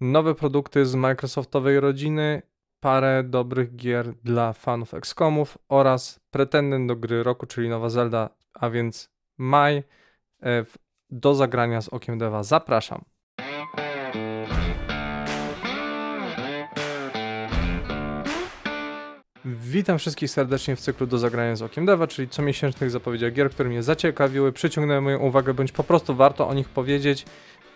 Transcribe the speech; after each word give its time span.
nowe 0.00 0.34
produkty 0.34 0.86
z 0.86 0.94
Microsoftowej 0.94 1.80
rodziny, 1.80 2.42
parę 2.80 3.22
dobrych 3.22 3.76
gier 3.76 4.14
dla 4.14 4.52
fanów 4.52 4.94
XCOMów 4.94 5.58
oraz 5.68 6.20
pretendent 6.30 6.88
do 6.88 6.96
gry 6.96 7.22
roku, 7.22 7.46
czyli 7.46 7.68
nowa 7.68 7.88
Zelda, 7.88 8.30
a 8.54 8.70
więc 8.70 9.10
maj 9.38 9.82
e, 10.42 10.64
do 11.10 11.34
zagrania 11.34 11.80
z 11.80 11.88
okiem 11.88 12.18
Deva. 12.18 12.42
Zapraszam. 12.42 13.04
Witam 19.44 19.98
wszystkich 19.98 20.30
serdecznie 20.30 20.76
w 20.76 20.80
cyklu 20.80 21.06
do 21.06 21.18
zagrania 21.18 21.56
z 21.56 21.62
Okiem 21.62 21.86
Deva, 21.86 22.06
czyli 22.06 22.28
comiesięcznych 22.28 22.90
zapowiedziach 22.90 23.32
gier, 23.32 23.50
które 23.50 23.68
mnie 23.68 23.82
zaciekawiły, 23.82 24.52
przyciągnęły 24.52 25.00
moją 25.00 25.18
uwagę, 25.18 25.54
bądź 25.54 25.72
po 25.72 25.84
prostu 25.84 26.14
warto 26.14 26.48
o 26.48 26.54
nich 26.54 26.68
powiedzieć, 26.68 27.26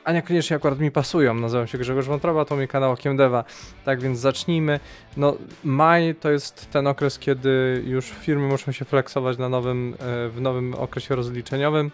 a 0.08 0.12
niekoniecznie 0.12 0.56
akurat 0.56 0.78
mi 0.78 0.90
pasują. 0.90 1.34
Nazywam 1.34 1.66
się 1.66 1.78
Grzegorz 1.78 2.06
Wątroba, 2.06 2.44
to 2.44 2.56
mój 2.56 2.68
kanał 2.68 2.92
Okiem 2.92 3.16
Deva. 3.16 3.44
Tak 3.84 4.00
więc 4.00 4.18
zacznijmy. 4.18 4.80
No, 5.16 5.36
maj 5.64 6.14
to 6.14 6.30
jest 6.30 6.70
ten 6.70 6.86
okres, 6.86 7.18
kiedy 7.18 7.82
już 7.86 8.10
firmy 8.10 8.48
muszą 8.48 8.72
się 8.72 8.84
flexować 8.84 9.38
na 9.38 9.48
nowym, 9.48 9.94
e, 9.94 10.28
w 10.28 10.40
nowym 10.40 10.74
okresie 10.74 11.14
rozliczeniowym. 11.14 11.90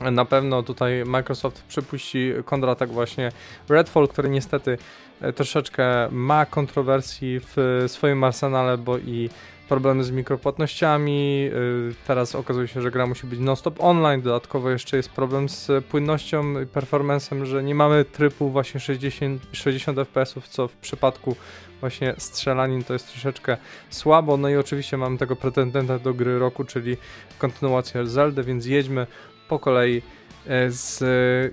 Na 0.00 0.24
pewno 0.24 0.62
tutaj 0.62 1.04
Microsoft 1.04 1.62
przypuści 1.62 2.32
kontratak 2.44 2.92
właśnie. 2.92 3.32
Redfall, 3.68 4.08
który 4.08 4.28
niestety 4.28 4.78
e, 5.20 5.32
troszeczkę 5.32 6.08
ma 6.10 6.46
kontrowersji 6.46 7.40
w 7.40 7.84
swoim 7.88 8.24
arsenale, 8.24 8.78
bo 8.78 8.98
i 8.98 9.30
problemy 9.68 10.04
z 10.04 10.10
mikropłatnościami, 10.10 11.50
e, 11.52 12.06
teraz 12.06 12.34
okazuje 12.34 12.68
się, 12.68 12.82
że 12.82 12.90
gra 12.90 13.06
musi 13.06 13.26
być 13.26 13.40
non-stop 13.40 13.80
online, 13.80 14.22
dodatkowo 14.22 14.70
jeszcze 14.70 14.96
jest 14.96 15.10
problem 15.10 15.48
z 15.48 15.84
płynnością 15.84 16.60
i 16.60 16.66
performancem, 16.66 17.46
że 17.46 17.62
nie 17.62 17.74
mamy 17.74 18.04
trybu 18.04 18.50
właśnie 18.50 18.80
60, 18.80 19.42
60 19.52 19.98
fps, 19.98 20.34
co 20.48 20.68
w 20.68 20.72
przypadku 20.72 21.36
właśnie 21.80 22.14
strzelanin 22.18 22.84
to 22.84 22.92
jest 22.92 23.08
troszeczkę 23.08 23.56
słabo, 23.90 24.36
no 24.36 24.48
i 24.48 24.56
oczywiście 24.56 24.96
mamy 24.96 25.18
tego 25.18 25.36
pretendenta 25.36 25.98
do 25.98 26.14
gry 26.14 26.38
roku, 26.38 26.64
czyli 26.64 26.96
kontynuację 27.38 28.06
Zelda, 28.06 28.42
więc 28.42 28.66
jedźmy 28.66 29.06
po 29.48 29.58
kolei 29.58 30.02
e, 30.46 30.70
z 30.70 31.02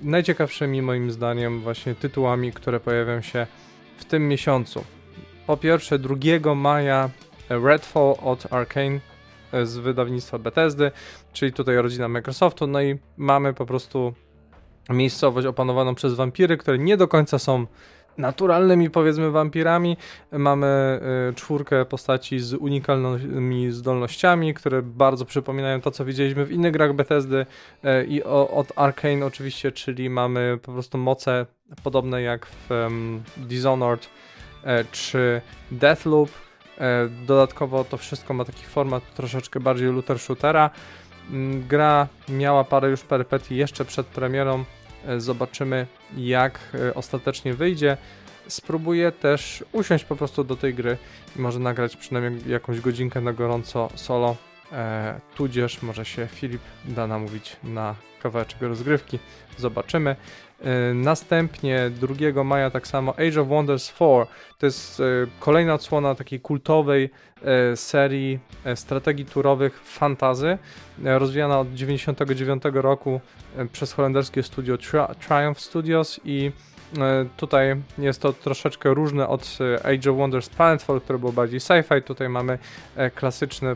najciekawszymi 0.03 0.81
moim 0.81 1.11
zdaniem 1.11 1.61
właśnie 1.61 1.95
tytułami, 1.95 2.51
które 2.51 2.79
pojawią 2.79 3.21
się 3.21 3.47
w 3.97 4.05
tym 4.05 4.27
miesiącu. 4.27 4.83
Po 5.47 5.57
pierwsze 5.57 5.99
2 5.99 6.55
maja 6.55 7.09
Redfall 7.49 8.15
od 8.21 8.53
Arkane 8.53 8.99
e, 9.51 9.65
z 9.65 9.77
wydawnictwa 9.77 10.39
Bethesdy, 10.39 10.91
czyli 11.33 11.53
tutaj 11.53 11.75
rodzina 11.75 12.07
Microsoftu, 12.07 12.67
no 12.67 12.81
i 12.81 12.97
mamy 13.17 13.53
po 13.53 13.65
prostu 13.65 14.13
miejscowość 14.89 15.47
opanowaną 15.47 15.95
przez 15.95 16.13
wampiry, 16.13 16.57
które 16.57 16.77
nie 16.77 16.97
do 16.97 17.07
końca 17.07 17.39
są 17.39 17.65
naturalnymi 18.17 18.89
powiedzmy 18.89 19.31
wampirami. 19.31 19.97
Mamy 20.31 20.99
y, 21.31 21.33
czwórkę 21.33 21.85
postaci 21.85 22.39
z 22.39 22.53
unikalnymi 22.53 23.71
zdolnościami, 23.71 24.53
które 24.53 24.81
bardzo 24.81 25.25
przypominają 25.25 25.81
to, 25.81 25.91
co 25.91 26.05
widzieliśmy 26.05 26.45
w 26.45 26.51
innych 26.51 26.71
grach 26.71 26.93
Bethesdy 26.93 27.45
y, 27.85 28.05
i 28.05 28.23
od 28.23 28.71
Arkane 28.75 29.25
oczywiście, 29.25 29.71
czyli 29.71 30.09
mamy 30.09 30.59
po 30.61 30.71
prostu 30.71 30.97
moce 30.97 31.45
podobne 31.83 32.21
jak 32.21 32.45
w 32.69 32.69
Dishonored 33.37 34.05
y, 34.05 34.67
czy 34.91 35.41
Deathloop. 35.71 36.29
Dodatkowo 37.27 37.83
to 37.83 37.97
wszystko 37.97 38.33
ma 38.33 38.45
taki 38.45 38.63
format 38.63 39.13
troszeczkę 39.13 39.59
bardziej 39.59 39.87
looter 39.87 40.19
shootera. 40.19 40.69
Mm, 41.31 41.67
gra 41.67 42.07
miała 42.29 42.63
parę 42.63 42.89
już 42.89 43.01
perypetii 43.01 43.55
jeszcze 43.55 43.85
przed 43.85 44.07
premierą, 44.07 44.63
E, 44.63 44.84
zobaczymy 45.17 45.87
jak 46.17 46.59
e, 46.73 46.93
ostatecznie 46.93 47.53
wyjdzie. 47.53 47.97
Spróbuję 48.47 49.11
też 49.11 49.63
usiąść 49.71 50.05
po 50.05 50.15
prostu 50.15 50.43
do 50.43 50.55
tej 50.55 50.73
gry 50.73 50.97
i 51.35 51.41
może 51.41 51.59
nagrać 51.59 51.97
przynajmniej 51.97 52.51
jakąś 52.51 52.79
godzinkę 52.79 53.21
na 53.21 53.33
gorąco 53.33 53.89
solo, 53.95 54.35
e, 54.71 55.19
tudzież 55.35 55.81
może 55.81 56.05
się 56.05 56.27
Filip 56.27 56.61
da 56.85 57.07
namówić 57.07 57.57
na 57.63 57.95
kawałeczek 58.23 58.61
rozgrywki. 58.61 59.19
Zobaczymy. 59.57 60.15
E, 60.61 60.93
następnie 60.93 61.89
2 62.33 62.43
maja 62.43 62.69
tak 62.69 62.87
samo 62.87 63.13
Age 63.13 63.41
of 63.41 63.47
Wonders 63.47 63.93
4. 63.93 64.25
To 64.57 64.65
jest 64.65 64.99
e, 64.99 65.03
kolejna 65.39 65.73
odsłona 65.73 66.15
takiej 66.15 66.39
kultowej 66.39 67.09
e, 67.41 67.77
serii 67.77 68.39
strategii 68.75 69.25
turowych 69.25 69.81
fantazy, 69.83 70.57
rozwijana 71.03 71.59
od 71.59 71.73
99 71.73 72.63
roku 72.73 73.21
przez 73.71 73.93
holenderskie 73.93 74.43
studio 74.43 74.77
Tri 74.77 74.99
Triumph 75.27 75.61
Studios 75.61 76.19
i 76.25 76.51
Tutaj 77.37 77.75
jest 77.97 78.21
to 78.21 78.33
troszeczkę 78.33 78.93
różne 78.93 79.27
od 79.27 79.57
Age 79.83 80.11
of 80.11 80.17
Wonders 80.17 80.49
Planetfall, 80.49 81.01
które 81.01 81.19
było 81.19 81.31
bardziej 81.31 81.59
sci-fi. 81.59 82.01
Tutaj 82.01 82.29
mamy 82.29 82.59
klasyczny, 83.15 83.75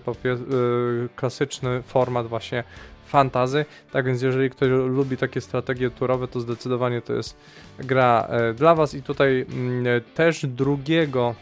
klasyczny 1.16 1.82
format 1.82 2.28
właśnie 2.28 2.64
fantazy. 3.10 3.66
Tak 3.92 4.06
więc 4.06 4.22
jeżeli 4.22 4.50
ktoś 4.50 4.70
lubi 4.70 5.18
takie 5.18 5.42
strategie 5.42 5.90
turowe, 5.90 6.28
to 6.28 6.40
zdecydowanie 6.40 7.02
to 7.02 7.14
jest 7.14 7.38
gra 7.80 8.28
e, 8.30 8.54
dla 8.54 8.76
Was. 8.76 8.94
I 8.94 9.04
tutaj 9.04 9.46
mm, 9.50 10.02
też 10.16 10.46
drugiego 10.46 11.36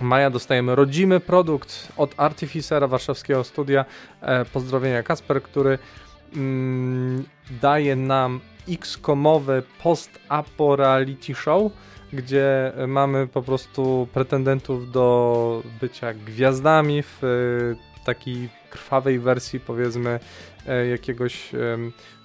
maja 0.00 0.30
dostajemy 0.30 0.74
rodzimy 0.74 1.20
produkt 1.20 1.88
od 1.96 2.14
Artificera 2.16 2.86
warszawskiego 2.86 3.44
studia. 3.44 3.84
E, 4.20 4.44
pozdrowienia 4.44 5.02
Kasper, 5.02 5.42
który 5.42 5.78
mm, 6.36 7.24
daje 7.62 7.96
nam 7.96 8.40
X-komowe 8.68 9.62
post-apo 9.82 10.76
show, 11.34 11.72
gdzie 12.12 12.72
mamy 12.88 13.26
po 13.26 13.42
prostu 13.42 14.08
pretendentów 14.12 14.90
do 14.90 15.62
bycia 15.80 16.14
gwiazdami 16.14 17.02
w 17.02 17.24
e, 17.24 18.04
takiej 18.04 18.48
krwawej 18.70 19.18
wersji 19.18 19.60
powiedzmy 19.60 20.20
E, 20.66 20.86
jakiegoś 20.86 21.50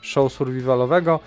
show 0.02 0.34
survivalowego. 0.34 1.20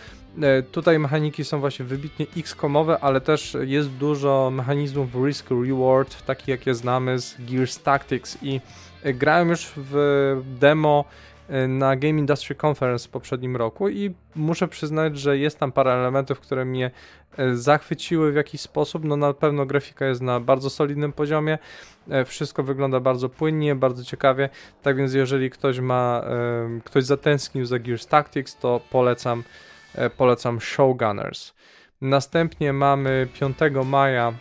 E, 0.43 0.63
tutaj 0.63 0.99
mechaniki 0.99 1.45
są 1.45 1.61
właśnie 1.61 1.85
wybitnie 1.85 2.27
X-komowe, 2.37 2.99
ale 3.01 3.21
też 3.21 3.57
jest 3.61 3.89
dużo 3.91 4.51
mechanizmów 4.55 5.15
risk-reward, 5.15 6.23
takich 6.27 6.49
jakie 6.49 6.75
znamy 6.75 7.19
z 7.19 7.37
Gears 7.39 7.83
Tactics 7.83 8.39
i 8.43 8.61
grałem 9.05 9.49
już 9.49 9.73
w 9.77 10.43
demo 10.45 11.05
na 11.69 11.97
Game 11.97 12.19
Industry 12.19 12.57
Conference 12.67 13.09
w 13.09 13.11
poprzednim 13.11 13.57
roku 13.57 13.89
i 13.89 14.15
muszę 14.35 14.69
przyznać, 14.69 15.19
że 15.19 15.39
jest 15.39 15.59
tam 15.59 15.73
parę 15.73 15.93
elementów, 15.93 16.41
które 16.41 16.65
mnie 16.65 16.91
e, 17.37 17.57
zachwyciły 17.57 18.33
w 18.33 18.37
jakiś 18.37 18.61
sposób. 18.61 19.05
No 19.05 19.17
na 19.17 19.35
pewno 19.35 19.67
grafika 19.67 20.07
jest 20.07 20.21
na 20.21 20.41
bardzo 20.41 20.71
solidnym 20.71 21.13
poziomie, 21.13 21.59
e, 22.11 22.25
wszystko 22.25 22.63
wygląda 22.63 23.01
bardzo 23.01 23.29
płynnie, 23.29 23.75
bardzo 23.75 24.05
ciekawie, 24.05 24.49
tak 24.83 24.97
więc 24.97 25.15
jeżeli 25.15 25.51
ktoś 25.51 25.81
ma, 25.81 26.25
ktoś 26.85 27.05
zatęsknił 27.05 27.67
za 27.67 27.79
Gears 27.79 28.07
Tactics, 28.07 28.57
to 28.57 28.81
polecam, 28.91 29.43
polecam 30.17 30.61
Showgunners. 30.61 31.53
Następnie 32.01 32.73
mamy 32.73 33.29
5 33.35 33.57
maja 33.85 34.33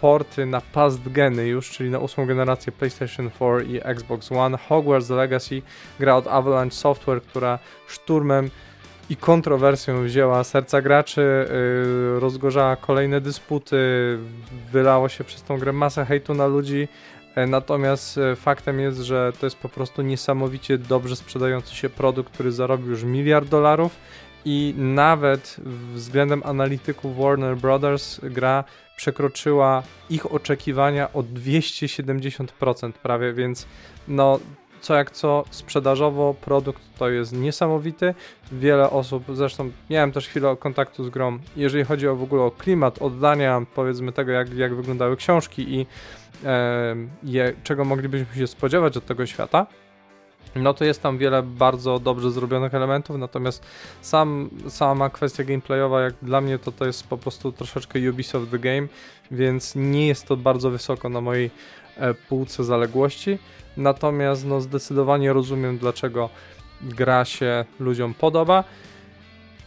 porty 0.00 0.46
na 0.46 0.60
past 0.60 1.12
geny 1.12 1.46
już, 1.46 1.70
czyli 1.70 1.90
na 1.90 1.98
ósmą 1.98 2.26
generację 2.26 2.72
PlayStation 2.72 3.30
4 3.30 3.64
i 3.64 3.80
Xbox 3.82 4.32
One. 4.32 4.58
Hogwarts 4.58 5.10
Legacy 5.10 5.62
gra 6.00 6.16
od 6.16 6.26
Avalanche 6.26 6.76
Software, 6.76 7.22
która 7.22 7.58
szturmem 7.86 8.50
i 9.10 9.16
kontrowersją 9.16 10.04
wzięła 10.04 10.44
serca 10.44 10.82
graczy, 10.82 11.20
yy, 12.14 12.20
rozgorzała 12.20 12.76
kolejne 12.76 13.20
dysputy, 13.20 13.76
wylało 14.72 15.08
się 15.08 15.24
przez 15.24 15.42
tą 15.42 15.58
grę 15.58 15.72
masę 15.72 16.04
hejtu 16.04 16.34
na 16.34 16.46
ludzi, 16.46 16.88
yy, 17.36 17.46
natomiast 17.46 18.16
yy, 18.16 18.36
faktem 18.36 18.80
jest, 18.80 18.98
że 18.98 19.32
to 19.40 19.46
jest 19.46 19.56
po 19.56 19.68
prostu 19.68 20.02
niesamowicie 20.02 20.78
dobrze 20.78 21.16
sprzedający 21.16 21.74
się 21.74 21.88
produkt, 21.88 22.32
który 22.32 22.52
zarobił 22.52 22.90
już 22.90 23.04
miliard 23.04 23.48
dolarów 23.48 23.96
i 24.44 24.74
nawet 24.76 25.56
względem 25.94 26.42
analityków 26.44 27.18
Warner 27.18 27.56
Brothers 27.56 28.20
gra 28.22 28.64
przekroczyła 28.96 29.82
ich 30.10 30.32
oczekiwania 30.32 31.12
o 31.12 31.22
270% 31.22 32.92
prawie, 32.92 33.32
więc 33.32 33.66
no 34.08 34.38
co 34.80 34.94
jak 34.94 35.10
co 35.10 35.44
sprzedażowo 35.50 36.34
produkt 36.34 36.82
to 36.98 37.08
jest 37.08 37.32
niesamowity. 37.32 38.14
Wiele 38.52 38.90
osób, 38.90 39.24
zresztą 39.32 39.70
miałem 39.90 40.12
też 40.12 40.28
chwilę 40.28 40.56
kontaktu 40.56 41.04
z 41.04 41.10
grą, 41.10 41.38
jeżeli 41.56 41.84
chodzi 41.84 42.08
o 42.08 42.16
w 42.16 42.22
ogóle 42.22 42.42
o 42.42 42.50
klimat, 42.50 43.02
oddania 43.02 43.62
powiedzmy 43.74 44.12
tego 44.12 44.32
jak, 44.32 44.54
jak 44.54 44.74
wyglądały 44.74 45.16
książki 45.16 45.74
i 45.74 45.86
e, 46.44 46.96
je, 47.22 47.52
czego 47.64 47.84
moglibyśmy 47.84 48.36
się 48.36 48.46
spodziewać 48.46 48.96
od 48.96 49.06
tego 49.06 49.26
świata, 49.26 49.66
no 50.54 50.74
to 50.74 50.84
jest 50.84 51.02
tam 51.02 51.18
wiele 51.18 51.42
bardzo 51.42 51.98
dobrze 51.98 52.30
zrobionych 52.30 52.74
elementów, 52.74 53.16
natomiast 53.16 53.64
sam, 54.00 54.50
sama 54.68 55.10
kwestia 55.10 55.44
gameplayowa, 55.44 56.02
jak 56.02 56.14
dla 56.22 56.40
mnie, 56.40 56.58
to 56.58 56.72
to 56.72 56.84
jest 56.86 57.06
po 57.06 57.18
prostu 57.18 57.52
troszeczkę 57.52 58.10
Ubisoft 58.10 58.50
The 58.50 58.58
Game, 58.58 58.88
więc 59.30 59.74
nie 59.76 60.06
jest 60.06 60.26
to 60.26 60.36
bardzo 60.36 60.70
wysoko 60.70 61.08
na 61.08 61.20
mojej 61.20 61.50
e, 61.96 62.14
półce 62.14 62.64
zaległości. 62.64 63.38
Natomiast 63.76 64.46
no, 64.46 64.60
zdecydowanie 64.60 65.32
rozumiem, 65.32 65.78
dlaczego 65.78 66.28
gra 66.82 67.24
się 67.24 67.64
ludziom 67.80 68.14
podoba. 68.14 68.64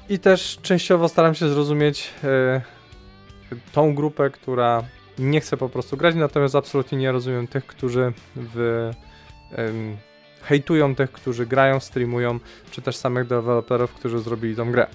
I 0.10 0.20
też 0.20 0.60
częściowo 0.62 1.10
staram 1.10 1.36
się 1.36 1.50
zrozumieć, 1.50 2.10
e, 2.24 2.62
tą 3.72 3.96
grupę, 3.96 4.30
która 4.30 4.84
nie 5.20 5.42
chce 5.42 5.58
po 5.58 5.70
prostu 5.70 5.98
grać, 5.98 6.16
natomiast 6.16 6.56
absolutnie 6.56 6.98
nie 6.98 7.12
rozumiem 7.12 7.48
tych, 7.48 7.66
którzy 7.66 8.14
w, 8.36 8.92
hejtują 10.46 10.96
tych, 10.96 11.12
którzy 11.12 11.46
grają, 11.46 11.80
streamują, 11.80 12.40
czy 12.72 12.82
też 12.82 12.96
samych 12.96 13.28
deweloperów, 13.28 13.94
którzy 13.94 14.20
zrobili 14.20 14.56
tą 14.56 14.72
grę. 14.72 14.88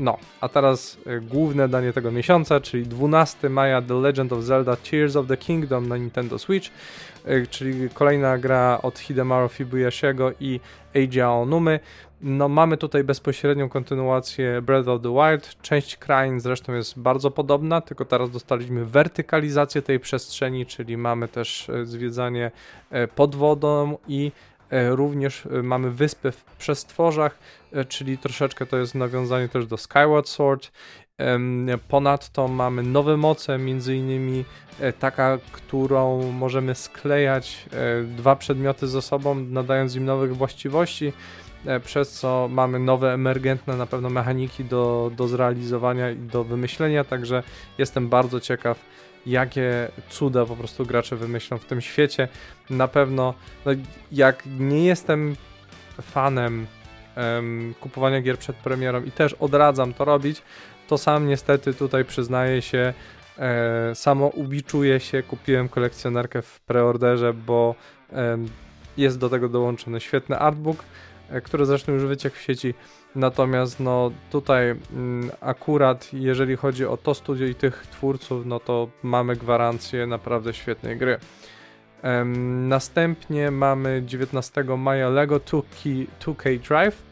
No, 0.00 0.18
a 0.40 0.48
teraz 0.48 0.98
y, 1.06 1.20
główne 1.20 1.68
danie 1.68 1.92
tego 1.92 2.10
miesiąca, 2.10 2.60
czyli 2.60 2.86
12 2.86 3.48
maja 3.48 3.82
The 3.82 3.94
Legend 3.94 4.32
of 4.32 4.44
Zelda 4.44 4.76
Tears 4.76 5.16
of 5.16 5.26
the 5.26 5.36
Kingdom 5.36 5.88
na 5.88 5.96
Nintendo 5.96 6.38
Switch, 6.38 6.70
y, 7.28 7.46
czyli 7.50 7.90
kolejna 7.90 8.38
gra 8.38 8.78
od 8.82 8.98
Hidemaru 8.98 9.48
Fibuyashiego 9.48 10.32
i 10.40 10.60
Eiji 10.94 11.20
Aonumy. 11.20 11.80
No, 12.22 12.48
mamy 12.48 12.76
tutaj 12.76 13.04
bezpośrednią 13.04 13.68
kontynuację 13.68 14.62
Breath 14.62 14.88
of 14.88 15.02
the 15.02 15.14
Wild. 15.14 15.62
Część 15.62 15.96
krain 15.96 16.40
zresztą 16.40 16.74
jest 16.74 16.98
bardzo 16.98 17.30
podobna, 17.30 17.80
tylko 17.80 18.04
teraz 18.04 18.30
dostaliśmy 18.30 18.84
wertykalizację 18.84 19.82
tej 19.82 20.00
przestrzeni, 20.00 20.66
czyli 20.66 20.96
mamy 20.96 21.28
też 21.28 21.68
y, 21.68 21.86
zwiedzanie 21.86 22.50
pod 23.14 23.36
wodą 23.36 23.98
i 24.08 24.32
E, 24.32 24.49
również 24.70 25.46
e, 25.46 25.62
mamy 25.62 25.90
wyspę 25.90 26.32
w 26.32 26.44
przestworzach, 26.44 27.38
e, 27.72 27.84
czyli 27.84 28.18
troszeczkę 28.18 28.66
to 28.66 28.76
jest 28.76 28.94
nawiązanie 28.94 29.48
też 29.48 29.66
do 29.66 29.76
Skyward 29.76 30.28
Sword. 30.28 30.72
Ponadto 31.88 32.48
mamy 32.48 32.82
nowe 32.82 33.16
moce, 33.16 33.58
między 33.58 33.96
innymi 33.96 34.44
taka, 34.98 35.38
którą 35.52 36.32
możemy 36.32 36.74
sklejać 36.74 37.66
dwa 38.06 38.36
przedmioty 38.36 38.88
ze 38.88 39.02
sobą, 39.02 39.34
nadając 39.34 39.96
im 39.96 40.04
nowych 40.04 40.36
właściwości, 40.36 41.12
przez 41.84 42.10
co 42.12 42.48
mamy 42.50 42.78
nowe 42.78 43.14
emergentne 43.14 43.76
na 43.76 43.86
pewno 43.86 44.10
mechaniki 44.10 44.64
do, 44.64 45.10
do 45.16 45.28
zrealizowania 45.28 46.10
i 46.10 46.16
do 46.16 46.44
wymyślenia, 46.44 47.04
także 47.04 47.42
jestem 47.78 48.08
bardzo 48.08 48.40
ciekaw 48.40 48.78
jakie 49.26 49.88
cuda 50.08 50.46
po 50.46 50.56
prostu 50.56 50.86
gracze 50.86 51.16
wymyślą 51.16 51.58
w 51.58 51.64
tym 51.64 51.80
świecie. 51.80 52.28
Na 52.70 52.88
pewno, 52.88 53.34
no, 53.66 53.72
jak 54.12 54.42
nie 54.58 54.84
jestem 54.84 55.36
fanem 56.02 56.66
um, 57.16 57.74
kupowania 57.80 58.20
gier 58.20 58.38
przed 58.38 58.56
premierą 58.56 59.04
i 59.04 59.10
też 59.10 59.32
odradzam 59.32 59.94
to 59.94 60.04
robić, 60.04 60.42
to 60.88 60.98
sam 60.98 61.28
niestety 61.28 61.74
tutaj 61.74 62.04
przyznaję 62.04 62.62
się, 62.62 62.94
e, 63.38 63.94
samo 63.94 64.26
ubiczuję 64.26 65.00
się, 65.00 65.22
kupiłem 65.22 65.68
kolekcjonerkę 65.68 66.42
w 66.42 66.60
preorderze, 66.60 67.34
bo 67.34 67.74
e, 68.12 68.38
jest 68.96 69.18
do 69.18 69.28
tego 69.28 69.48
dołączony 69.48 70.00
świetny 70.00 70.38
artbook, 70.38 70.84
e, 71.30 71.40
który 71.40 71.66
zresztą 71.66 71.92
już 71.92 72.04
wyciekł 72.04 72.36
w 72.36 72.40
sieci 72.40 72.74
Natomiast 73.14 73.80
no 73.80 74.10
tutaj 74.30 74.70
mm, 74.70 75.30
akurat 75.40 76.08
jeżeli 76.12 76.56
chodzi 76.56 76.86
o 76.86 76.96
to 76.96 77.14
studio 77.14 77.46
i 77.46 77.54
tych 77.54 77.86
twórców, 77.86 78.46
no 78.46 78.60
to 78.60 78.88
mamy 79.02 79.36
gwarancję 79.36 80.06
naprawdę 80.06 80.54
świetnej 80.54 80.96
gry. 80.96 81.18
Następnie 82.68 83.50
mamy 83.50 84.02
19 84.06 84.64
maja 84.64 85.08
LEGO 85.08 85.36
2K, 85.36 86.06
2K 86.20 86.58
Drive. 86.68 87.02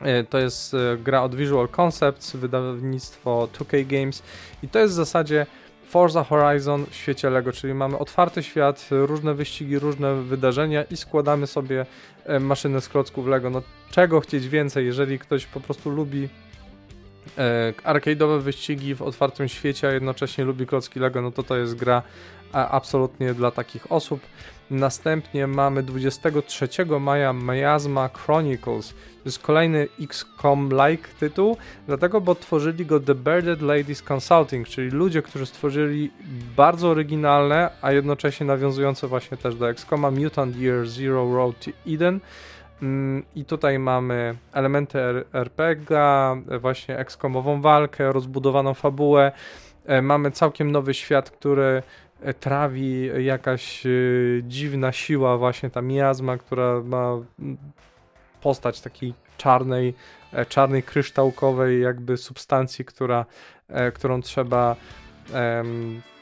E, 0.00 0.24
to 0.24 0.38
jest 0.38 0.74
e, 0.74 0.96
gra 0.96 1.22
od 1.22 1.34
Visual 1.34 1.68
Concepts, 1.80 2.36
wydawnictwo 2.36 3.48
2K 3.58 3.86
Games 3.86 4.22
i 4.62 4.68
to 4.68 4.78
jest 4.78 4.94
w 4.94 4.96
zasadzie 4.96 5.46
Forza 5.88 6.24
Horizon 6.24 6.86
w 6.90 6.94
świecie 6.94 7.30
LEGO, 7.30 7.52
czyli 7.52 7.74
mamy 7.74 7.98
otwarty 7.98 8.42
świat, 8.42 8.88
różne 8.90 9.34
wyścigi, 9.34 9.78
różne 9.78 10.14
wydarzenia 10.14 10.82
i 10.82 10.96
składamy 10.96 11.46
sobie 11.46 11.86
e, 12.24 12.40
maszynę 12.40 12.80
z 12.80 12.88
klocków 12.88 13.26
LEGO. 13.26 13.50
No 13.50 13.62
czego 13.90 14.20
chcieć 14.20 14.48
więcej, 14.48 14.86
jeżeli 14.86 15.18
ktoś 15.18 15.46
po 15.46 15.60
prostu 15.60 15.90
lubi 15.90 16.28
arcade'owe 17.84 18.40
wyścigi 18.40 18.94
w 18.94 19.02
otwartym 19.02 19.48
świecie, 19.48 19.88
a 19.88 19.92
jednocześnie 19.92 20.44
lubi 20.44 20.66
klocki 20.66 21.00
LEGO, 21.00 21.22
no 21.22 21.30
to 21.30 21.42
to 21.42 21.56
jest 21.56 21.74
gra 21.74 22.02
absolutnie 22.52 23.34
dla 23.34 23.50
takich 23.50 23.92
osób. 23.92 24.20
Następnie 24.70 25.46
mamy 25.46 25.82
23 25.82 26.68
maja 27.00 27.32
Miasma 27.32 28.08
Chronicles. 28.08 28.88
To 28.88 28.94
jest 29.24 29.38
kolejny 29.38 29.88
XCOM-like 30.00 31.08
tytuł, 31.20 31.56
dlatego, 31.86 32.20
bo 32.20 32.34
tworzyli 32.34 32.86
go 32.86 33.00
The 33.00 33.14
Bearded 33.14 33.62
Ladies 33.62 34.02
Consulting, 34.02 34.68
czyli 34.68 34.90
ludzie, 34.90 35.22
którzy 35.22 35.46
stworzyli 35.46 36.10
bardzo 36.56 36.88
oryginalne, 36.88 37.70
a 37.82 37.92
jednocześnie 37.92 38.46
nawiązujące 38.46 39.08
właśnie 39.08 39.36
też 39.36 39.54
do 39.54 39.70
XCOMa 39.70 40.10
Mutant 40.10 40.56
Year 40.56 40.86
Zero 40.86 41.34
Road 41.34 41.56
to 41.64 41.70
Eden. 41.86 42.20
Mm, 42.82 43.24
I 43.34 43.44
tutaj 43.44 43.78
mamy 43.78 44.36
elementy 44.52 44.98
RPG, 45.32 45.98
właśnie 46.60 46.98
XCOMową 46.98 47.60
walkę, 47.60 48.12
rozbudowaną 48.12 48.74
fabułę. 48.74 49.32
E, 49.86 50.02
mamy 50.02 50.30
całkiem 50.30 50.72
nowy 50.72 50.94
świat, 50.94 51.30
który 51.30 51.82
E, 52.20 52.34
trawi 52.34 53.10
jakaś 53.24 53.86
e, 53.86 53.90
dziwna 54.42 54.92
siła, 54.92 55.36
właśnie 55.38 55.70
ta 55.70 55.82
miazma, 55.82 56.36
która 56.36 56.80
ma 56.84 57.18
postać 58.40 58.80
takiej 58.80 59.14
czarnej, 59.36 59.94
e, 60.32 60.46
czarnej 60.46 60.82
kryształkowej 60.82 61.82
jakby 61.82 62.16
substancji, 62.16 62.84
która, 62.84 63.24
którą 63.94 64.22
trzeba 64.22 64.76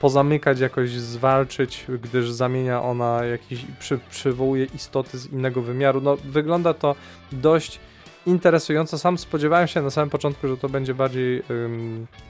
pozamykać, 0.00 0.60
jakoś 0.60 0.90
zwalczyć, 0.90 1.86
gdyż 2.02 2.30
zamienia 2.30 2.82
ona 2.82 3.24
jakiś, 3.24 3.64
przy, 3.78 3.98
przywołuje 4.10 4.64
istoty 4.64 5.18
z 5.18 5.32
innego 5.32 5.62
wymiaru. 5.62 6.00
No, 6.00 6.16
wygląda 6.16 6.74
to 6.74 6.94
dość 7.32 7.80
interesująco. 8.26 8.98
Sam 8.98 9.18
spodziewałem 9.18 9.68
się 9.68 9.82
na 9.82 9.90
samym 9.90 10.10
początku, 10.10 10.48
że 10.48 10.56
to 10.56 10.68
będzie 10.68 10.94
bardziej 10.94 11.42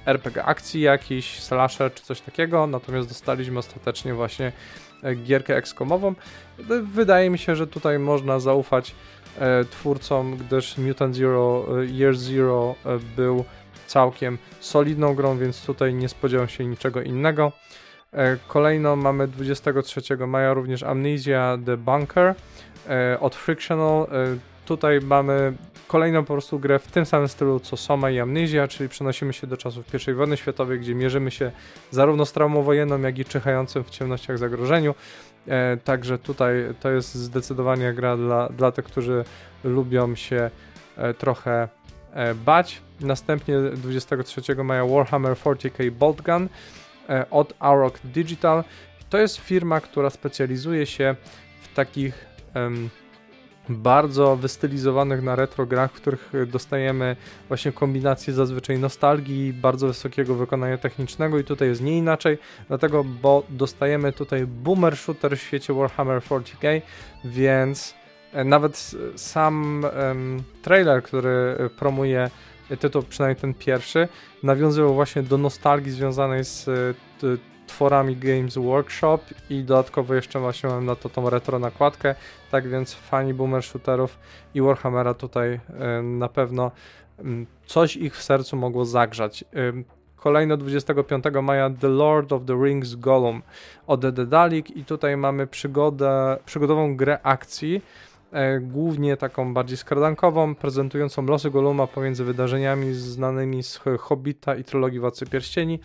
RPG 0.07 0.45
akcji 0.45 0.81
jakiś, 0.81 1.41
slasher 1.41 1.95
czy 1.95 2.03
coś 2.03 2.21
takiego, 2.21 2.67
natomiast 2.67 3.09
dostaliśmy 3.09 3.59
ostatecznie 3.59 4.15
właśnie 4.15 4.53
e, 5.03 5.15
gierkę 5.15 5.57
XCOMową. 5.57 6.15
Wydaje 6.95 7.31
mi 7.31 7.39
się, 7.39 7.57
że 7.57 7.67
tutaj 7.67 7.99
można 7.99 8.41
zaufać 8.41 8.95
e, 9.39 9.65
twórcom, 9.65 10.37
gdyż 10.37 10.79
Mutant 10.79 11.17
Zero, 11.17 11.67
e, 11.81 11.85
Year 11.85 12.17
Zero 12.17 12.75
e, 12.87 12.99
był 13.17 13.45
całkiem 13.87 14.39
solidną 14.61 15.15
grą, 15.15 15.39
więc 15.39 15.67
tutaj 15.67 15.95
nie 15.95 16.09
spodziewam 16.09 16.49
się 16.49 16.65
niczego 16.65 17.03
innego. 17.03 17.53
E, 18.13 18.37
kolejną 18.49 18.97
mamy 18.97 19.29
23 19.29 20.17
maja 20.27 20.55
również 20.55 20.83
Amnesia 20.83 21.59
The 21.67 21.77
Bunker 21.77 22.35
e, 22.89 23.21
od 23.21 23.35
Frictional 23.35 24.07
tutaj 24.65 25.01
mamy 25.01 25.53
kolejną 25.89 26.25
po 26.25 26.33
prostu 26.33 26.59
grę 26.59 26.79
w 26.79 26.87
tym 26.87 27.07
samym 27.07 27.29
stylu 27.29 27.61
co 27.61 27.77
Soma 27.77 28.11
i 28.11 28.21
Amnesia, 28.21 28.69
czyli 28.69 28.89
przenosimy 28.89 29.33
się 29.33 29.47
do 29.47 29.57
czasów 29.57 30.09
I 30.09 30.13
wojny 30.13 30.37
światowej, 30.37 30.81
gdzie 30.81 30.95
mierzymy 30.95 31.31
się 31.31 31.53
zarówno 31.91 32.27
z 32.27 32.33
traumą 32.33 32.63
wojenną, 32.63 33.01
jak 33.01 33.19
i 33.19 33.25
czyhającym 33.25 33.85
w 33.85 33.91
ciemnościach 33.91 34.39
zagrożeniu. 34.39 34.95
E, 35.49 35.77
także 35.77 36.19
tutaj 36.19 36.55
to 36.81 36.91
jest 36.91 37.15
zdecydowanie 37.15 37.93
gra 37.93 38.17
dla, 38.17 38.49
dla 38.49 38.73
tych, 38.73 38.85
którzy 38.85 39.25
lubią 39.65 40.15
się 40.15 40.51
e, 40.97 41.15
trochę 41.15 41.53
e, 41.63 41.69
bać. 42.35 42.83
Następnie 43.01 43.59
23 43.61 44.55
maja 44.65 44.87
Warhammer 44.87 45.33
40k 45.33 45.91
Bolt 45.91 46.23
Gun 46.23 46.49
e, 47.09 47.31
od 47.31 47.55
Auroch 47.59 47.99
Digital. 48.05 48.65
To 49.11 49.19
jest 49.19 49.37
firma, 49.37 49.81
która 49.81 50.11
specjalizuje 50.11 50.87
się 50.87 51.17
w 51.63 51.75
takich 51.75 52.35
bardzo 53.69 54.37
wystylizowanych 54.37 55.23
na 55.23 55.37
retro 55.37 55.67
grach, 55.67 55.93
w 55.93 55.95
których 55.95 56.33
dostajemy 56.47 57.17
właśnie 57.49 57.73
kombinację 57.73 58.35
zazwyczaj 58.35 58.79
nostalgii, 58.79 59.53
bardzo 59.53 59.87
wysokiego 59.87 60.35
wykonania 60.35 60.79
technicznego 60.79 61.39
i 61.39 61.45
tutaj 61.45 61.69
jest 61.69 61.83
nie 61.83 61.99
inaczej, 61.99 62.39
dlatego, 62.69 63.05
bo 63.05 63.43
dostajemy 63.49 64.13
tutaj 64.13 64.47
boomer 64.47 64.97
shooter 64.97 65.39
w 65.39 65.43
świecie 65.43 65.75
Warhammer 65.75 66.23
40k, 66.23 66.81
więc 67.25 67.91
e, 67.91 68.04
nawet 68.45 68.91
sam 69.17 69.87
trailer, 70.63 71.03
który 71.03 71.57
promuje 71.79 72.31
tytuł, 72.81 73.03
przynajmniej 73.03 73.41
ten 73.41 73.55
pierwszy, 73.55 74.09
nawiązywał 74.43 74.95
właśnie 74.95 75.23
do 75.23 75.39
nostalgii 75.39 75.93
związanej 75.93 76.45
z 76.45 76.71
tworami 77.67 78.17
Games 78.17 78.59
Workshop 78.59 79.19
i 79.51 79.63
dodatkowo 79.63 80.15
jeszcze 80.15 80.41
właśnie 80.41 80.69
mam 80.69 80.87
na 80.87 80.97
to 80.97 81.09
tą 81.09 81.31
retro 81.31 81.59
nakładkę, 81.59 82.15
tak 82.51 82.69
więc 82.69 82.95
fani 82.95 83.35
boomer 83.35 83.63
shooterów 83.63 84.19
i 84.55 84.61
Warhammera 84.61 85.15
tutaj 85.15 85.61
na 86.03 86.29
pewno 86.29 86.71
y, 87.19 87.23
coś 87.67 87.97
ich 87.97 88.17
w 88.17 88.23
sercu 88.23 88.57
mogło 88.57 88.85
zagrzać. 88.85 89.45
Kolejno 90.17 90.57
25 90.57 91.25
maja 91.43 91.71
The 91.71 91.89
Lord 91.89 92.33
of 92.33 92.43
the 92.47 92.65
Rings 92.65 92.95
Gollum 92.95 93.43
od 93.87 94.09
Dedalik 94.09 94.77
i 94.77 94.85
tutaj 94.85 95.17
mamy 95.17 95.47
przygodę, 95.47 96.39
przygodową 96.45 96.97
grę 96.97 97.19
akcji, 97.23 97.77
e, 97.77 98.14
głównie 98.61 99.17
taką 99.17 99.55
bardziej 99.55 99.77
skradankową, 99.77 100.55
prezentującą 100.55 101.27
losy 101.27 101.51
Goluma 101.51 101.87
pomiędzy 101.87 102.25
wydarzeniami 102.25 102.95
znanymi 102.95 103.63
z 103.63 103.81
Hobbita 103.99 104.55
i 104.55 104.65
trylogii 104.65 105.01
Władcy 105.01 105.27
Pierścieni. 105.27 105.81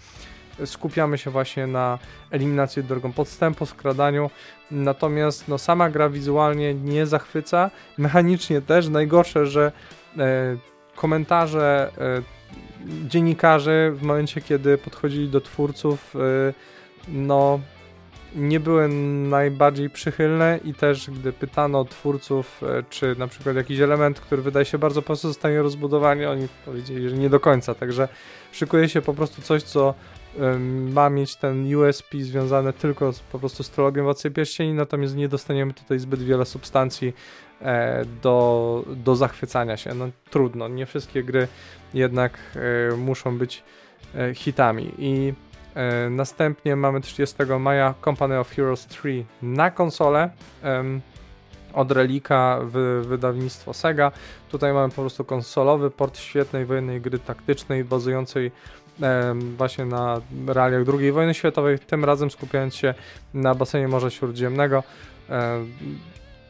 Skupiamy 0.65 1.17
się 1.17 1.31
właśnie 1.31 1.67
na 1.67 1.99
eliminacji 2.31 2.83
drogą 2.83 3.13
podstępu, 3.13 3.65
skradaniu, 3.65 4.29
natomiast 4.71 5.47
no, 5.47 5.57
sama 5.57 5.89
gra 5.89 6.09
wizualnie 6.09 6.73
nie 6.73 7.05
zachwyca, 7.05 7.71
mechanicznie 7.97 8.61
też, 8.61 8.87
najgorsze, 8.87 9.45
że 9.45 9.71
e, 10.17 10.57
komentarze 10.95 11.91
e, 11.97 12.39
dziennikarze 13.07 13.91
w 13.91 14.01
momencie, 14.01 14.41
kiedy 14.41 14.77
podchodzili 14.77 15.29
do 15.29 15.41
twórców, 15.41 16.15
y, 16.15 16.19
no 17.07 17.59
nie 18.35 18.59
były 18.59 18.87
najbardziej 19.29 19.89
przychylne 19.89 20.59
i 20.63 20.73
też 20.73 21.09
gdy 21.09 21.33
pytano 21.33 21.85
twórców, 21.85 22.61
e, 22.63 22.83
czy 22.89 23.15
na 23.17 23.27
przykład 23.27 23.55
jakiś 23.55 23.79
element, 23.79 24.19
który 24.19 24.41
wydaje 24.41 24.65
się 24.65 24.77
bardzo 24.77 25.01
prosty, 25.01 25.27
zostanie 25.27 25.61
rozbudowany, 25.61 26.29
oni 26.29 26.47
powiedzieli, 26.65 27.09
że 27.09 27.17
nie 27.17 27.29
do 27.29 27.39
końca, 27.39 27.75
także 27.75 28.07
szykuje 28.51 28.89
się 28.89 29.01
po 29.01 29.13
prostu 29.13 29.41
coś, 29.41 29.63
co 29.63 29.93
ma 30.91 31.09
mieć 31.09 31.35
ten 31.35 31.75
USP 31.75 32.17
związane 32.21 32.73
tylko 32.73 33.13
z, 33.13 33.19
po 33.19 33.39
prostu 33.39 33.63
z 33.63 33.69
trylogią 33.69 34.03
Władcy 34.03 34.31
Pierścieni, 34.31 34.73
natomiast 34.73 35.15
nie 35.15 35.27
dostaniemy 35.27 35.73
tutaj 35.73 35.99
zbyt 35.99 36.23
wiele 36.23 36.45
substancji 36.45 37.13
e, 37.61 38.05
do, 38.21 38.83
do 38.87 39.15
zachwycania 39.15 39.77
się. 39.77 39.93
No 39.93 40.09
trudno, 40.29 40.67
nie 40.67 40.85
wszystkie 40.85 41.23
gry 41.23 41.47
jednak 41.93 42.37
e, 42.55 42.95
muszą 42.95 43.37
być 43.37 43.63
hitami 44.33 44.91
i 44.97 45.33
E, 45.33 45.48
następnie 46.09 46.75
mamy 46.75 47.01
30 47.01 47.35
maja 47.59 47.93
Company 48.03 48.39
of 48.39 48.49
Heroes 48.49 48.87
3 48.87 49.25
na 49.41 49.71
konsolę. 49.71 50.29
Od 51.73 51.91
Relika 51.91 52.59
w 52.63 53.03
wydawnictwo 53.07 53.73
Sega. 53.73 54.11
Tutaj 54.51 54.73
mamy 54.73 54.89
po 54.89 55.01
prostu 55.01 55.25
konsolowy 55.25 55.91
port 55.91 56.17
świetnej 56.17 56.65
wojennej 56.65 57.01
gry 57.01 57.19
taktycznej, 57.19 57.83
bazującej 57.83 58.51
właśnie 59.57 59.85
na 59.85 60.21
realiach 60.47 60.81
II 60.99 61.11
wojny 61.11 61.33
światowej, 61.33 61.79
tym 61.79 62.05
razem 62.05 62.31
skupiając 62.31 62.75
się 62.75 62.93
na 63.33 63.55
basenie 63.55 63.87
Morza 63.87 64.09
Śródziemnego. 64.09 64.83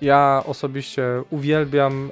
Ja 0.02 0.44
osobiście 0.46 1.04
uwielbiam 1.30 2.12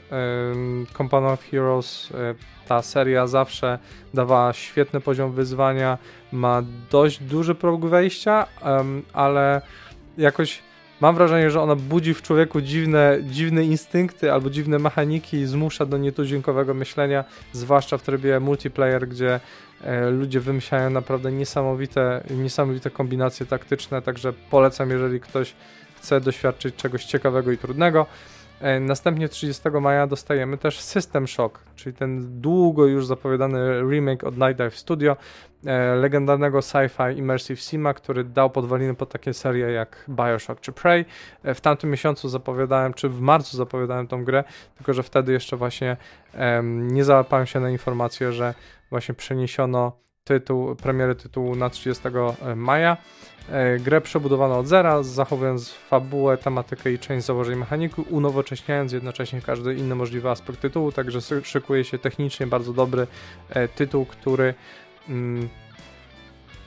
Company 0.98 1.28
of 1.28 1.44
Heroes. 1.44 2.12
E, 2.12 2.36
ta 2.68 2.82
seria 2.82 3.28
zawsze 3.28 3.80
dawała 4.14 4.54
świetny 4.54 5.02
poziom 5.02 5.32
wyzwania, 5.32 5.98
ma 6.32 6.64
dość 6.92 7.24
duży 7.24 7.56
próg 7.56 7.86
wejścia, 7.86 8.46
ale 9.14 9.62
jakoś 10.18 10.62
mam 11.02 11.16
wrażenie, 11.16 11.52
że 11.52 11.62
ona 11.62 11.76
budzi 11.76 12.14
w 12.14 12.22
człowieku 12.22 12.62
dziwne, 12.62 13.18
dziwne 13.22 13.64
instynkty 13.64 14.32
albo 14.32 14.50
dziwne 14.50 14.80
mechaniki 14.80 15.38
i 15.38 15.46
zmusza 15.46 15.86
do 15.86 15.98
nietuzinkowego 15.98 16.74
myślenia, 16.74 17.24
zwłaszcza 17.52 17.98
w 17.98 18.02
trybie 18.02 18.40
multiplayer, 18.40 19.08
gdzie 19.08 19.40
e, 19.84 20.10
ludzie 20.10 20.40
wymyślają 20.40 20.90
naprawdę 20.90 21.32
niesamowite, 21.32 22.24
niesamowite 22.30 22.90
kombinacje 22.90 23.46
taktyczne, 23.46 24.02
także 24.02 24.34
polecam, 24.34 24.90
jeżeli 24.90 25.20
ktoś 25.20 25.54
chce 25.98 26.22
doświadczyć 26.22 26.76
czegoś 26.76 27.06
ciekawego 27.06 27.52
i 27.52 27.58
trudnego. 27.58 28.06
E, 28.62 28.80
następnie 28.80 29.30
30 29.30 29.70
maja 29.82 30.08
dostajemy 30.08 30.58
też 30.58 30.80
System 30.80 31.28
Shock, 31.28 31.60
czyli 31.76 31.96
ten 31.96 32.42
długo 32.42 32.86
już 32.86 33.06
zapowiadany 33.06 33.82
remake 33.92 34.24
od 34.24 34.38
Night 34.38 34.58
Dive 34.58 34.78
Studio, 34.78 35.18
e, 35.66 35.96
legendarnego 35.96 36.60
sci-fi 36.60 37.18
Immersive 37.18 37.62
Sima, 37.62 37.94
który 37.94 38.24
dał 38.24 38.50
podwaliny 38.50 38.96
pod 38.96 39.10
takie 39.10 39.34
serie 39.34 39.72
jak 39.72 40.06
Bioshock 40.10 40.62
czy 40.62 40.72
Prey. 40.72 41.06
E, 41.44 41.54
w 41.54 41.62
tamtym 41.62 41.90
miesiącu 41.90 42.30
zapowiadałem, 42.30 42.94
czy 42.94 43.10
w 43.10 43.22
marcu 43.22 43.58
zapowiadałem 43.58 44.08
tą 44.08 44.24
grę, 44.24 44.44
tylko 44.78 44.94
że 44.94 45.04
wtedy 45.04 45.32
jeszcze 45.32 45.58
właśnie 45.58 45.98
nie 46.64 47.04
załapałem 47.04 47.46
się 47.46 47.60
na 47.60 47.70
informację, 47.70 48.32
że 48.32 48.54
właśnie 48.90 49.16
przeniesiono 49.16 50.07
tytuł, 50.28 50.76
premiery 50.76 51.16
tytułu 51.16 51.56
na 51.56 51.70
30 51.70 52.04
maja. 52.56 52.98
E, 53.50 53.80
grę 53.80 54.02
przebudowano 54.02 54.60
od 54.60 54.68
zera, 54.68 55.04
zachowując 55.04 55.72
fabułę, 55.72 56.38
tematykę 56.38 56.92
i 56.92 57.00
część 57.00 57.26
założeń 57.26 57.56
mechaniki, 57.56 58.02
unowocześniając 58.02 58.92
jednocześnie 58.92 59.42
każdy 59.42 59.76
inny 59.76 59.96
możliwy 59.96 60.30
aspekt 60.30 60.62
tytułu, 60.62 60.92
także 60.92 61.20
szykuje 61.44 61.84
się 61.84 61.98
technicznie 61.98 62.48
bardzo 62.48 62.74
dobry 62.74 63.08
e, 63.50 63.68
tytuł, 63.68 64.06
który 64.06 64.54
mm, 65.10 65.50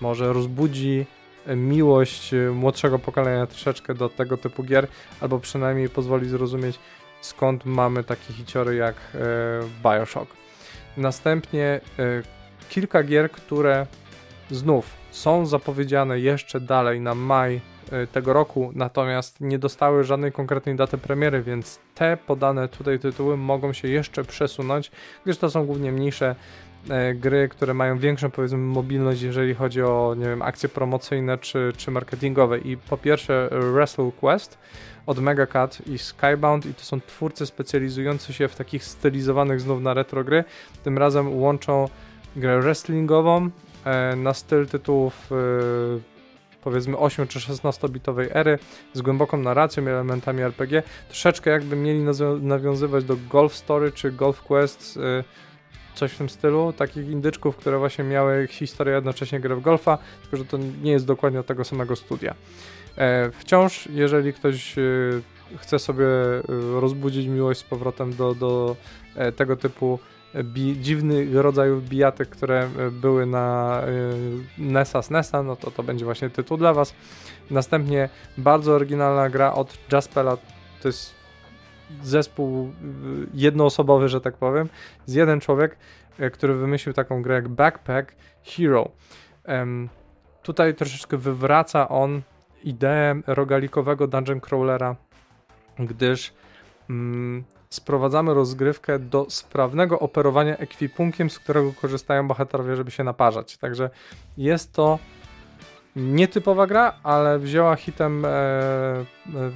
może 0.00 0.32
rozbudzi 0.32 1.06
e, 1.46 1.56
miłość 1.56 2.30
młodszego 2.54 2.98
pokolenia 2.98 3.46
troszeczkę 3.46 3.94
do 3.94 4.08
tego 4.08 4.36
typu 4.36 4.64
gier, 4.64 4.86
albo 5.20 5.38
przynajmniej 5.38 5.88
pozwoli 5.88 6.28
zrozumieć 6.28 6.78
skąd 7.20 7.64
mamy 7.64 8.04
takie 8.04 8.32
hiciory 8.32 8.76
jak 8.76 8.96
Bioshock. 9.82 10.32
Następnie 10.96 11.80
kilka 12.68 13.02
gier, 13.02 13.30
które 13.30 13.86
znów 14.50 15.00
są 15.10 15.46
zapowiedziane 15.46 16.20
jeszcze 16.20 16.60
dalej 16.60 17.00
na 17.00 17.14
maj 17.14 17.60
e, 17.92 18.06
tego 18.06 18.32
roku, 18.32 18.70
natomiast 18.74 19.40
nie 19.40 19.58
dostały 19.58 20.04
żadnej 20.04 20.32
konkretnej 20.32 20.76
daty 20.76 20.98
premiery, 20.98 21.42
więc 21.42 21.78
te 21.94 22.18
podane 22.26 22.68
tutaj 22.68 22.98
tytuły 22.98 23.36
mogą 23.36 23.72
się 23.72 23.88
jeszcze 23.88 24.24
przesunąć, 24.24 24.90
gdyż 25.24 25.38
to 25.38 25.50
są 25.50 25.66
głównie 25.66 25.92
mniejsze 25.92 26.34
e, 26.90 27.14
gry, 27.14 27.48
które 27.48 27.74
mają 27.74 27.98
większą 27.98 28.30
powiedzmy 28.30 28.58
mobilność, 28.58 29.22
jeżeli 29.22 29.54
chodzi 29.54 29.82
o 29.82 30.14
nie 30.18 30.26
wiem, 30.26 30.42
akcje 30.42 30.68
promocyjne 30.68 31.38
czy, 31.38 31.72
czy 31.76 31.90
marketingowe. 31.90 32.58
I 32.58 32.76
po 32.76 32.96
pierwsze 32.96 33.48
Wrestle 33.52 34.10
Quest 34.20 34.58
od 35.06 35.18
Megacat 35.18 35.86
i 35.86 35.98
Skybound 35.98 36.66
i 36.66 36.74
to 36.74 36.82
są 36.82 37.00
twórcy 37.00 37.46
specjalizujący 37.46 38.32
się 38.32 38.48
w 38.48 38.56
takich 38.56 38.84
stylizowanych 38.84 39.60
znów 39.60 39.82
na 39.82 39.94
retro 39.94 40.24
gry. 40.24 40.44
Tym 40.84 40.98
razem 40.98 41.40
łączą 41.40 41.88
grę 42.36 42.60
wrestlingową 42.60 43.50
E, 43.84 44.16
na 44.16 44.34
styl 44.34 44.66
tytułów 44.66 45.32
e, 45.32 45.36
powiedzmy 46.62 46.98
8 46.98 47.26
czy 47.28 47.38
16-bitowej 47.38 48.28
ery 48.30 48.58
z 48.92 49.02
głęboką 49.02 49.36
narracją 49.36 49.82
elementami 49.82 50.42
RPG. 50.42 50.82
Troszeczkę 51.08 51.50
jakby 51.50 51.76
mieli 51.76 52.04
nawiązywać 52.40 53.04
do 53.04 53.16
Golf 53.30 53.54
Story 53.54 53.92
czy 53.92 54.12
Golf 54.12 54.42
Quest, 54.42 54.96
e, 54.96 55.24
coś 55.94 56.12
w 56.12 56.18
tym 56.18 56.28
stylu, 56.28 56.72
takich 56.72 57.08
indyczków, 57.08 57.56
które 57.56 57.78
właśnie 57.78 58.04
miały 58.04 58.46
historię 58.46 58.94
jednocześnie 58.94 59.40
gry 59.40 59.56
w 59.56 59.60
golfa, 59.60 59.98
tylko 60.22 60.36
że 60.36 60.44
to 60.44 60.58
nie 60.82 60.92
jest 60.92 61.06
dokładnie 61.06 61.40
od 61.40 61.46
tego 61.46 61.64
samego 61.64 61.96
studia. 61.96 62.34
Wciąż, 63.32 63.86
jeżeli 63.86 64.32
ktoś 64.32 64.74
chce 65.56 65.78
sobie 65.78 66.06
rozbudzić 66.80 67.26
miłość 67.26 67.60
z 67.60 67.62
powrotem 67.62 68.14
do, 68.14 68.34
do 68.34 68.76
tego 69.36 69.56
typu 69.56 69.98
bi, 70.34 70.80
dziwnych 70.80 71.34
rodzajów 71.34 71.88
bijatek, 71.88 72.28
które 72.28 72.68
e, 72.78 72.90
były 72.90 73.26
na 73.26 73.82
y, 74.58 74.62
NESa 74.62 75.02
z 75.02 75.10
no 75.44 75.56
to 75.56 75.70
to 75.70 75.82
będzie 75.82 76.04
właśnie 76.04 76.30
tytuł 76.30 76.56
dla 76.56 76.74
Was. 76.74 76.94
Następnie 77.50 78.08
bardzo 78.38 78.72
oryginalna 78.74 79.30
gra 79.30 79.54
od 79.54 79.78
Jaspela, 79.92 80.36
to 80.82 80.88
jest 80.88 81.14
zespół 82.02 82.68
y, 82.68 82.72
jednoosobowy, 83.34 84.08
że 84.08 84.20
tak 84.20 84.36
powiem, 84.36 84.68
z 85.06 85.14
jeden 85.14 85.40
człowiek, 85.40 85.76
który 86.32 86.54
wymyślił 86.54 86.94
taką 86.94 87.22
grę 87.22 87.34
jak 87.34 87.48
Backpack 87.48 88.14
Hero. 88.44 88.90
Tutaj 90.42 90.74
troszeczkę 90.74 91.16
wywraca 91.16 91.88
on 91.88 92.22
ideę 92.64 93.20
rogalikowego 93.26 94.06
dungeon 94.06 94.40
crawlera, 94.40 94.96
gdyż 95.78 96.32
mm, 96.90 97.44
sprowadzamy 97.72 98.34
rozgrywkę 98.34 98.98
do 98.98 99.26
sprawnego 99.28 99.98
operowania 99.98 100.56
ekwipunkiem, 100.56 101.30
z 101.30 101.38
którego 101.38 101.72
korzystają 101.72 102.28
bohaterowie, 102.28 102.76
żeby 102.76 102.90
się 102.90 103.04
naparzać. 103.04 103.56
Także 103.56 103.90
jest 104.36 104.72
to 104.72 104.98
nietypowa 105.96 106.66
gra, 106.66 106.92
ale 107.02 107.38
wzięła 107.38 107.76
hitem, 107.76 108.24
e, 108.24 108.28
e 108.28 109.04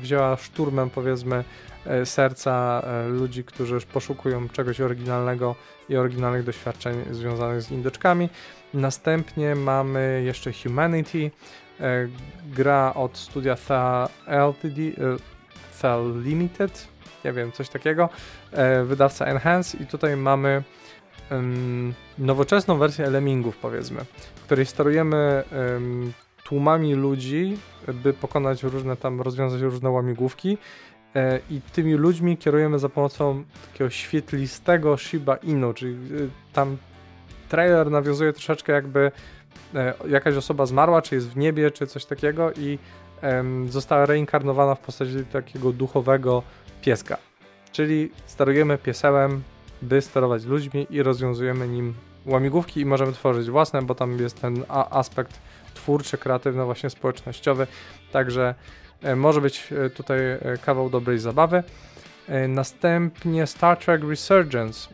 wzięła 0.02 0.36
szturmem 0.36 0.90
powiedzmy 0.90 1.44
e, 1.86 2.06
serca 2.06 2.82
ludzi, 3.08 3.44
którzy 3.44 3.80
poszukują 3.80 4.48
czegoś 4.48 4.80
oryginalnego 4.80 5.54
i 5.88 5.96
oryginalnych 5.96 6.44
doświadczeń 6.44 7.04
związanych 7.10 7.62
z 7.62 7.70
indyczkami. 7.70 8.28
Następnie 8.74 9.54
mamy 9.54 10.22
jeszcze 10.24 10.52
Humanity, 10.52 11.30
gra 12.46 12.94
od 12.94 13.16
studia 13.18 13.56
e, 13.68 14.08
Tha 15.80 15.98
Limited, 16.24 16.93
nie 17.24 17.32
wiem, 17.32 17.52
coś 17.52 17.68
takiego, 17.68 18.08
e, 18.52 18.84
wydawca 18.84 19.24
Enhance 19.24 19.78
i 19.78 19.86
tutaj 19.86 20.16
mamy 20.16 20.62
nowoczesną 22.18 22.78
wersję 22.78 23.10
Lemmingów 23.10 23.56
powiedzmy, 23.56 24.00
w 24.34 24.40
której 24.40 24.66
sterujemy 24.66 25.44
tłumami 26.44 26.94
ludzi, 26.94 27.58
by 27.88 28.12
pokonać 28.12 28.62
różne 28.62 28.96
tam, 28.96 29.20
rozwiązać 29.20 29.60
różne 29.60 29.90
łamigłówki 29.90 30.58
e, 31.16 31.40
i 31.50 31.60
tymi 31.60 31.94
ludźmi 31.94 32.36
kierujemy 32.36 32.78
za 32.78 32.88
pomocą 32.88 33.44
takiego 33.72 33.90
świetlistego 33.90 34.96
Shiba 34.96 35.36
Inu, 35.36 35.74
czyli 35.74 35.92
y, 35.92 36.30
tam 36.52 36.76
trailer 37.48 37.90
nawiązuje 37.90 38.32
troszeczkę 38.32 38.72
jakby 38.72 39.12
e, 39.74 39.94
jakaś 40.08 40.34
osoba 40.36 40.66
zmarła, 40.66 41.02
czy 41.02 41.14
jest 41.14 41.28
w 41.28 41.36
niebie, 41.36 41.70
czy 41.70 41.86
coś 41.86 42.04
takiego 42.04 42.52
i 42.52 42.78
została 43.68 44.06
reinkarnowana 44.06 44.74
w 44.74 44.80
postaci 44.80 45.24
takiego 45.32 45.72
duchowego 45.72 46.42
pieska. 46.84 47.16
Czyli 47.72 48.10
sterujemy 48.26 48.78
piesełem, 48.78 49.42
by 49.82 50.02
sterować 50.02 50.44
ludźmi 50.44 50.86
i 50.90 51.02
rozwiązujemy 51.02 51.68
nim 51.68 51.94
łamigłówki 52.26 52.80
i 52.80 52.86
możemy 52.86 53.12
tworzyć 53.12 53.50
własne, 53.50 53.82
bo 53.82 53.94
tam 53.94 54.18
jest 54.18 54.40
ten 54.40 54.64
aspekt 54.68 55.40
twórczy, 55.74 56.18
kreatywny, 56.18 56.64
właśnie 56.64 56.90
społecznościowy. 56.90 57.66
Także 58.12 58.54
e, 59.02 59.16
może 59.16 59.40
być 59.40 59.72
e, 59.72 59.90
tutaj 59.90 60.18
e, 60.18 60.38
kawał 60.64 60.90
dobrej 60.90 61.18
zabawy. 61.18 61.62
Następnie 62.48 63.46
Star 63.46 63.78
Trek 63.78 64.02
Resurgence 64.04 64.88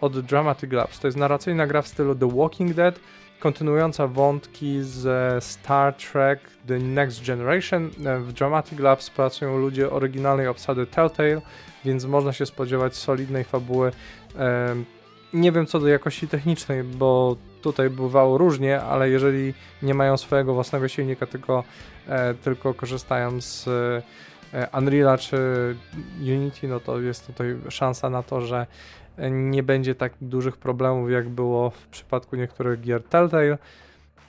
od 0.00 0.20
Dramatic 0.20 0.72
Labs. 0.72 1.00
To 1.00 1.08
jest 1.08 1.16
narracyjna 1.16 1.66
gra 1.66 1.82
w 1.82 1.88
stylu 1.88 2.14
The 2.14 2.28
Walking 2.36 2.74
Dead, 2.74 3.00
kontynuująca 3.40 4.06
wątki 4.06 4.78
z 4.80 5.44
Star 5.44 5.94
Trek 5.94 6.40
The 6.66 6.78
Next 6.78 7.26
Generation. 7.26 7.90
E, 8.06 8.18
w 8.18 8.32
Dramatic 8.32 8.78
Labs 8.78 9.10
pracują 9.10 9.58
ludzie 9.58 9.90
oryginalnej 9.90 10.48
obsady 10.48 10.86
Telltale, 10.86 11.40
więc 11.84 12.04
można 12.04 12.32
się 12.32 12.46
spodziewać 12.46 12.96
solidnej 12.96 13.44
fabuły. 13.44 13.92
Nie 15.32 15.52
wiem 15.52 15.66
co 15.66 15.80
do 15.80 15.88
jakości 15.88 16.28
technicznej, 16.28 16.82
bo 16.84 17.36
tutaj 17.62 17.90
bywało 17.90 18.38
różnie, 18.38 18.80
ale 18.80 19.10
jeżeli 19.10 19.54
nie 19.82 19.94
mają 19.94 20.16
swojego 20.16 20.54
własnego 20.54 20.88
silnika, 20.88 21.26
tylko, 21.26 21.64
tylko 22.42 22.74
korzystają 22.74 23.40
z 23.40 23.68
E, 24.56 24.78
Unreal 24.78 25.18
czy 25.18 25.36
Unity, 26.20 26.68
no 26.68 26.80
to 26.80 27.00
jest 27.00 27.26
tutaj 27.26 27.56
szansa 27.68 28.10
na 28.10 28.22
to, 28.22 28.40
że 28.40 28.66
nie 29.30 29.62
będzie 29.62 29.94
tak 29.94 30.12
dużych 30.20 30.56
problemów, 30.56 31.10
jak 31.10 31.28
było 31.28 31.70
w 31.70 31.86
przypadku 31.86 32.36
niektórych 32.36 32.80
gier 32.80 33.02
Telltale. 33.02 33.58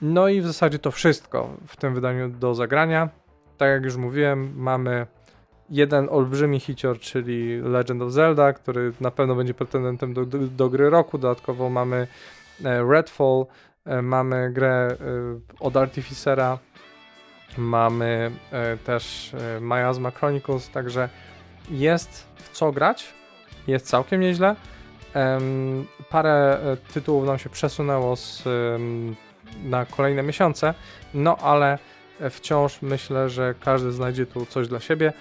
No 0.02 0.28
i 0.28 0.40
w 0.40 0.46
zasadzie 0.46 0.78
to 0.78 0.90
wszystko 0.90 1.50
w 1.66 1.76
tym 1.76 1.94
wydaniu 1.94 2.28
do 2.28 2.54
zagrania. 2.54 3.08
Tak 3.56 3.68
jak 3.68 3.84
już 3.84 3.96
mówiłem, 3.96 4.52
mamy 4.56 5.06
jeden 5.70 6.08
olbrzymi 6.10 6.60
hicior, 6.60 6.98
czyli 6.98 7.60
Legend 7.60 8.02
of 8.02 8.12
Zelda, 8.12 8.52
który 8.52 8.92
na 9.00 9.10
pewno 9.10 9.34
będzie 9.34 9.54
pretendentem 9.54 10.14
do, 10.14 10.26
do, 10.26 10.38
do 10.38 10.68
gry 10.70 10.90
roku. 10.90 11.18
Dodatkowo 11.18 11.70
mamy 11.70 12.06
e, 12.64 12.84
Redfall, 12.84 13.46
e, 13.84 14.02
mamy 14.02 14.50
grę 14.52 14.96
od 15.60 15.76
Artificera 15.76 16.58
mamy 17.56 18.30
e, 18.52 18.76
też 18.76 19.34
e, 19.34 19.60
Miasma 19.60 20.10
Chronicles, 20.10 20.70
także 20.70 21.08
jest 21.70 22.26
w 22.36 22.48
co 22.52 22.72
grać, 22.72 23.14
jest 23.66 23.86
całkiem 23.86 24.20
nieźle. 24.20 24.56
Parę 26.10 26.58
e, 26.62 26.76
tytułów 26.76 27.26
nam 27.26 27.38
się 27.38 27.50
przesunęło 27.50 28.16
z, 28.16 28.44
na 29.64 29.86
kolejne 29.86 30.22
miesiące, 30.22 30.74
no 31.14 31.36
ale 31.36 31.78
wciąż 32.30 32.82
myślę, 32.82 33.28
że 33.30 33.54
każdy 33.60 33.92
znajdzie 33.92 34.26
tu 34.26 34.46
coś 34.46 34.68
dla 34.68 34.80
siebie. 34.80 35.12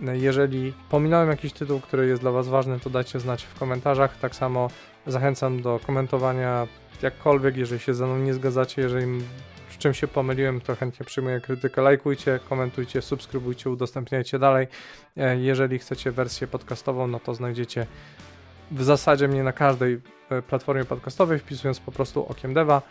Jeżeli 0.00 0.72
pominąłem 0.90 1.30
jakiś 1.30 1.52
tytuł, 1.52 1.80
który 1.80 2.06
jest 2.06 2.22
dla 2.22 2.30
Was 2.30 2.48
ważny, 2.48 2.80
to 2.80 2.90
dajcie 2.90 3.20
znać 3.20 3.44
w 3.44 3.58
komentarzach. 3.58 4.16
Tak 4.16 4.34
samo 4.34 4.70
zachęcam 5.06 5.62
do 5.62 5.80
komentowania 5.86 6.66
jakkolwiek, 7.02 7.56
jeżeli 7.56 7.80
się 7.80 7.94
ze 7.94 8.06
mną 8.06 8.18
nie 8.18 8.34
zgadzacie, 8.34 8.82
jeżeli 8.82 9.20
w 9.68 9.78
czym 9.78 9.94
się 9.94 10.08
pomyliłem, 10.08 10.60
to 10.60 10.76
chętnie 10.76 11.06
przyjmuję 11.06 11.40
krytykę. 11.40 11.82
Lajkujcie, 11.82 12.40
komentujcie, 12.48 13.02
subskrybujcie, 13.02 13.70
udostępniajcie 13.70 14.38
dalej. 14.38 14.66
E, 15.16 15.36
jeżeli 15.36 15.78
chcecie 15.78 16.12
wersję 16.12 16.46
podcastową, 16.46 17.06
no 17.06 17.20
to 17.20 17.34
znajdziecie 17.34 17.86
w 18.70 18.82
zasadzie 18.82 19.28
mnie 19.28 19.42
na 19.42 19.52
każdej 19.52 20.00
e, 20.30 20.42
platformie 20.42 20.84
podcastowej, 20.84 21.38
wpisując 21.38 21.80
po 21.80 21.92
prostu 21.92 22.26
okiem 22.26 22.54
deva. 22.54 22.82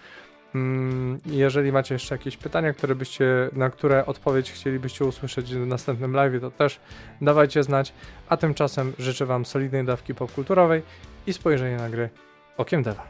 Mm, 0.55 1.19
jeżeli 1.25 1.72
macie 1.72 1.96
jeszcze 1.96 2.15
jakieś 2.15 2.38
pytania, 2.38 2.74
które 2.74 2.96
byście, 2.96 3.50
na 3.53 3.69
które 3.69 4.05
odpowiedź 4.05 4.51
chcielibyście 4.51 5.05
usłyszeć 5.05 5.55
w 5.55 5.67
następnym 5.67 6.13
live, 6.13 6.41
to 6.41 6.51
też 6.51 6.79
dawajcie 7.22 7.63
znać. 7.63 7.93
A 8.29 8.38
tymczasem 8.38 8.93
życzę 9.00 9.25
Wam 9.25 9.46
solidnej 9.46 9.86
dawki 9.86 10.15
popkulturowej 10.15 10.81
i 11.27 11.34
spojrzenia 11.34 11.77
na 11.77 11.89
gry 11.89 12.10
okiem 12.57 12.84
deva. 12.84 13.07